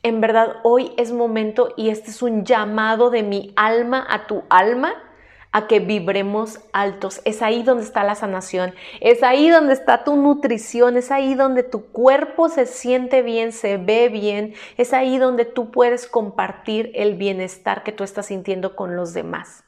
En 0.02 0.20
verdad, 0.20 0.56
hoy 0.64 0.90
es 0.96 1.12
momento 1.12 1.72
y 1.76 1.90
este 1.90 2.10
es 2.10 2.20
un 2.20 2.44
llamado 2.44 3.10
de 3.10 3.22
mi 3.22 3.52
alma 3.54 4.04
a 4.10 4.26
tu 4.26 4.42
alma 4.50 4.92
a 5.54 5.68
que 5.68 5.78
vibremos 5.78 6.58
altos. 6.72 7.22
Es 7.24 7.40
ahí 7.40 7.62
donde 7.62 7.84
está 7.84 8.02
la 8.02 8.16
sanación, 8.16 8.74
es 9.00 9.22
ahí 9.22 9.48
donde 9.50 9.72
está 9.72 10.02
tu 10.02 10.16
nutrición, 10.16 10.96
es 10.96 11.12
ahí 11.12 11.34
donde 11.34 11.62
tu 11.62 11.92
cuerpo 11.92 12.48
se 12.48 12.66
siente 12.66 13.22
bien, 13.22 13.52
se 13.52 13.76
ve 13.76 14.08
bien, 14.08 14.54
es 14.76 14.92
ahí 14.92 15.16
donde 15.16 15.44
tú 15.44 15.70
puedes 15.70 16.08
compartir 16.08 16.90
el 16.96 17.14
bienestar 17.14 17.84
que 17.84 17.92
tú 17.92 18.02
estás 18.02 18.26
sintiendo 18.26 18.74
con 18.74 18.96
los 18.96 19.14
demás. 19.14 19.62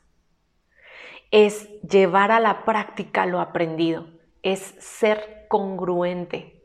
Es 1.30 1.68
llevar 1.82 2.32
a 2.32 2.40
la 2.40 2.64
práctica 2.64 3.24
lo 3.24 3.40
aprendido, 3.40 4.08
es 4.42 4.74
ser 4.80 5.46
congruente. 5.46 6.64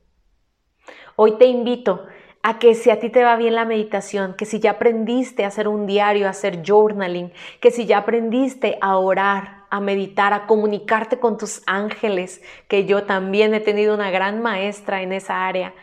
Hoy 1.16 1.38
te 1.38 1.46
invito 1.46 2.08
a 2.44 2.58
que 2.60 2.74
si 2.76 2.90
a 2.90 3.00
ti 3.00 3.10
te 3.10 3.24
va 3.24 3.36
bien 3.36 3.56
la 3.56 3.66
meditación, 3.66 4.34
que 4.34 4.46
si 4.46 4.60
ya 4.60 4.72
aprendiste 4.72 5.44
a 5.44 5.48
hacer 5.48 5.68
un 5.68 5.86
diario, 5.86 6.28
a 6.28 6.32
hacer 6.32 6.64
journaling, 6.66 7.32
que 7.60 7.72
si 7.72 7.86
ya 7.86 8.00
aprendiste 8.00 8.78
a 8.82 8.98
orar, 8.98 9.66
a 9.70 9.80
meditar, 9.80 10.34
a 10.34 10.48
comunicarte 10.48 11.20
con 11.20 11.38
tus 11.38 11.62
ángeles, 11.66 12.42
que 12.68 12.86
yo 12.86 13.04
también 13.04 13.54
he 13.54 13.60
tenido 13.60 13.94
una 13.94 14.12
gran 14.12 14.42
maestra 14.42 15.02
en 15.02 15.14
esa 15.14 15.48
área, 15.48 15.74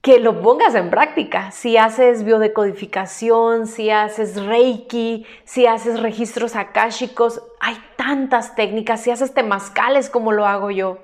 que 0.00 0.20
lo 0.20 0.42
pongas 0.42 0.74
en 0.74 0.90
práctica. 0.90 1.50
Si 1.50 1.78
haces 1.78 2.24
biodecodificación, 2.24 3.66
si 3.66 3.90
haces 3.90 4.44
reiki, 4.44 5.26
si 5.44 5.66
haces 5.66 6.00
registros 6.00 6.56
akáshicos, 6.56 7.42
hay 7.58 7.76
tantas 7.96 8.54
técnicas. 8.54 9.00
Si 9.00 9.10
haces 9.10 9.32
temazcales 9.32 10.10
como 10.10 10.32
lo 10.32 10.44
hago 10.44 10.70
yo, 10.70 10.98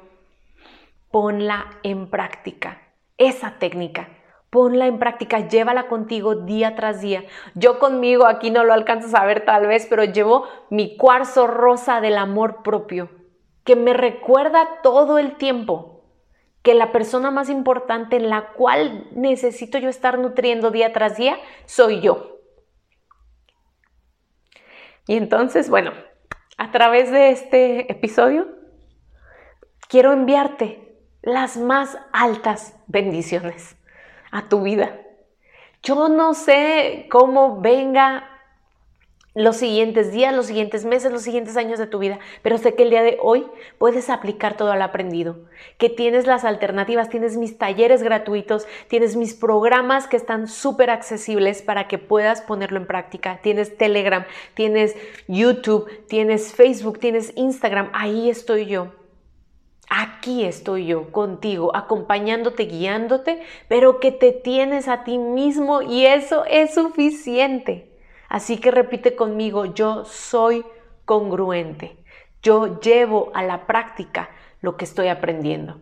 ponla 1.11 1.78
en 1.82 2.11
práctica. 2.11 2.79
Esa 3.20 3.58
técnica, 3.58 4.08
ponla 4.48 4.86
en 4.86 4.98
práctica, 4.98 5.46
llévala 5.46 5.88
contigo 5.88 6.36
día 6.36 6.74
tras 6.74 7.02
día. 7.02 7.24
Yo 7.54 7.78
conmigo, 7.78 8.24
aquí 8.24 8.50
no 8.50 8.64
lo 8.64 8.72
alcanzas 8.72 9.14
a 9.14 9.26
ver 9.26 9.44
tal 9.44 9.66
vez, 9.66 9.86
pero 9.90 10.04
llevo 10.04 10.48
mi 10.70 10.96
cuarzo 10.96 11.46
rosa 11.46 12.00
del 12.00 12.16
amor 12.16 12.62
propio, 12.62 13.10
que 13.62 13.76
me 13.76 13.92
recuerda 13.92 14.80
todo 14.82 15.18
el 15.18 15.36
tiempo 15.36 16.02
que 16.62 16.72
la 16.72 16.92
persona 16.92 17.30
más 17.30 17.50
importante 17.50 18.16
en 18.16 18.30
la 18.30 18.54
cual 18.54 19.06
necesito 19.12 19.76
yo 19.76 19.90
estar 19.90 20.18
nutriendo 20.18 20.70
día 20.70 20.94
tras 20.94 21.18
día 21.18 21.37
soy 21.66 22.00
yo. 22.00 22.38
Y 25.06 25.18
entonces, 25.18 25.68
bueno, 25.68 25.92
a 26.56 26.70
través 26.70 27.11
de 27.11 27.33
este 27.33 27.92
episodio, 27.92 28.48
quiero 29.90 30.12
enviarte 30.12 30.89
las 31.22 31.56
más 31.56 31.98
altas 32.12 32.74
bendiciones 32.87 33.76
a 34.30 34.48
tu 34.48 34.62
vida. 34.62 34.98
Yo 35.83 36.09
no 36.09 36.35
sé 36.35 37.06
cómo 37.11 37.61
venga 37.61 38.26
los 39.35 39.59
siguientes 39.59 40.12
días, 40.12 40.35
los 40.35 40.46
siguientes 40.46 40.85
meses, 40.85 41.12
los 41.12 41.22
siguientes 41.22 41.56
años 41.56 41.78
de 41.78 41.87
tu 41.87 42.00
vida, 42.00 42.18
pero 42.42 42.59
sé 42.59 42.74
que 42.74 42.83
el 42.83 42.90
día 42.90 43.02
de 43.02 43.16
hoy 43.22 43.46
puedes 43.78 44.11
aplicar 44.11 44.56
todo 44.56 44.74
lo 44.74 44.83
aprendido, 44.83 45.38
que 45.78 45.88
tienes 45.88 46.26
las 46.26 46.44
alternativas, 46.44 47.09
tienes 47.09 47.37
mis 47.37 47.56
talleres 47.56 48.02
gratuitos, 48.02 48.66
tienes 48.88 49.14
mis 49.14 49.35
programas 49.35 50.09
que 50.09 50.16
están 50.16 50.48
súper 50.48 50.90
accesibles 50.90 51.62
para 51.62 51.87
que 51.87 51.98
puedas 51.98 52.42
ponerlo 52.42 52.78
en 52.78 52.87
práctica, 52.87 53.38
tienes 53.40 53.76
Telegram, 53.78 54.24
tienes 54.54 54.96
YouTube, 55.28 55.88
tienes 56.09 56.52
Facebook, 56.52 56.98
tienes 56.98 57.33
Instagram, 57.37 57.90
ahí 57.92 58.30
estoy 58.30 58.66
yo. 58.66 58.99
Aquí 59.92 60.44
estoy 60.44 60.87
yo 60.87 61.11
contigo, 61.11 61.74
acompañándote, 61.74 62.66
guiándote, 62.66 63.42
pero 63.66 63.98
que 63.98 64.12
te 64.12 64.31
tienes 64.31 64.87
a 64.87 65.03
ti 65.03 65.18
mismo 65.18 65.83
y 65.83 66.07
eso 66.07 66.44
es 66.44 66.74
suficiente. 66.74 67.98
Así 68.29 68.59
que 68.59 68.70
repite 68.70 69.16
conmigo, 69.16 69.64
yo 69.64 70.05
soy 70.05 70.64
congruente. 71.05 71.96
Yo 72.40 72.79
llevo 72.79 73.33
a 73.35 73.42
la 73.42 73.66
práctica 73.66 74.31
lo 74.61 74.76
que 74.76 74.85
estoy 74.85 75.09
aprendiendo. 75.09 75.81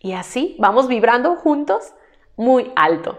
Y 0.00 0.12
así 0.12 0.54
vamos 0.58 0.86
vibrando 0.86 1.36
juntos 1.36 1.94
muy 2.36 2.70
alto. 2.76 3.18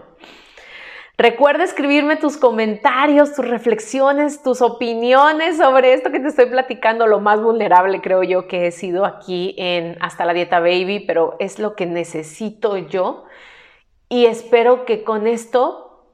Recuerda 1.20 1.64
escribirme 1.64 2.14
tus 2.14 2.36
comentarios, 2.36 3.34
tus 3.34 3.44
reflexiones, 3.44 4.40
tus 4.40 4.62
opiniones 4.62 5.56
sobre 5.56 5.92
esto 5.92 6.12
que 6.12 6.20
te 6.20 6.28
estoy 6.28 6.46
platicando, 6.46 7.08
lo 7.08 7.18
más 7.18 7.42
vulnerable 7.42 8.00
creo 8.00 8.22
yo 8.22 8.46
que 8.46 8.68
he 8.68 8.70
sido 8.70 9.04
aquí 9.04 9.56
en 9.58 9.96
Hasta 10.00 10.24
la 10.24 10.32
Dieta 10.32 10.60
Baby, 10.60 11.00
pero 11.00 11.34
es 11.40 11.58
lo 11.58 11.74
que 11.74 11.86
necesito 11.86 12.76
yo 12.76 13.24
y 14.08 14.26
espero 14.26 14.84
que 14.84 15.02
con 15.02 15.26
esto 15.26 16.06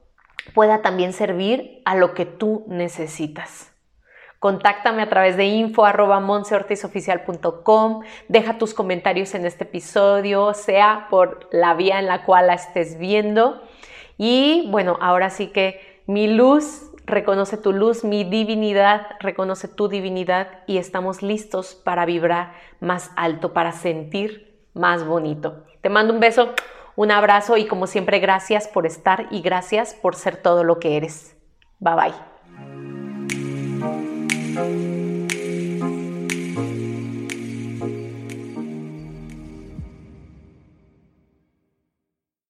pueda 0.55 0.81
también 0.81 1.13
servir 1.13 1.83
a 1.85 1.95
lo 1.95 2.15
que 2.15 2.25
tú 2.25 2.65
necesitas. 2.67 3.71
Contáctame 4.39 5.03
a 5.03 5.09
través 5.09 5.37
de 5.37 5.45
info 5.45 5.85
deja 8.27 8.57
tus 8.57 8.73
comentarios 8.73 9.35
en 9.35 9.45
este 9.45 9.65
episodio, 9.65 10.55
sea 10.55 11.05
por 11.11 11.47
la 11.51 11.75
vía 11.75 11.99
en 11.99 12.07
la 12.07 12.25
cual 12.25 12.47
la 12.47 12.55
estés 12.55 12.97
viendo. 12.97 13.61
Y 14.17 14.67
bueno, 14.69 14.97
ahora 15.01 15.29
sí 15.29 15.47
que 15.47 16.01
mi 16.07 16.27
luz 16.27 16.91
reconoce 17.05 17.57
tu 17.57 17.71
luz, 17.71 18.03
mi 18.03 18.23
divinidad 18.23 19.07
reconoce 19.19 19.67
tu 19.67 19.87
divinidad 19.87 20.47
y 20.67 20.77
estamos 20.77 21.21
listos 21.21 21.75
para 21.75 22.05
vibrar 22.05 22.53
más 22.79 23.11
alto, 23.15 23.53
para 23.53 23.71
sentir 23.71 24.65
más 24.73 25.05
bonito. 25.05 25.65
Te 25.81 25.89
mando 25.89 26.13
un 26.13 26.19
beso 26.19 26.53
un 26.95 27.11
abrazo 27.11 27.57
y 27.57 27.65
como 27.65 27.87
siempre 27.87 28.19
gracias 28.19 28.69
por 28.69 28.85
estar 28.85 29.27
y 29.29 29.41
gracias 29.41 29.93
por 29.93 30.15
ser 30.15 30.37
todo 30.37 30.63
lo 30.63 30.79
que 30.79 30.95
eres. 30.95 31.35
Bye 31.79 32.13
bye. 34.55 35.04